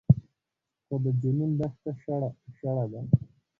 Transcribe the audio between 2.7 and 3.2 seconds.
ده